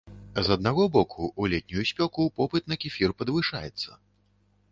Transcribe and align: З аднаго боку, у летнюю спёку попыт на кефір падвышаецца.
З 0.45 0.51
аднаго 0.53 0.83
боку, 0.95 1.27
у 1.43 1.49
летнюю 1.51 1.83
спёку 1.91 2.25
попыт 2.39 2.63
на 2.73 2.77
кефір 2.85 3.09
падвышаецца. 3.19 3.89